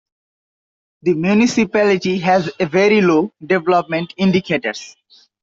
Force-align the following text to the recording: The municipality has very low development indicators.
The 1.03 1.13
municipality 1.13 2.17
has 2.21 2.51
very 2.59 3.01
low 3.01 3.31
development 3.45 4.15
indicators. 4.17 4.95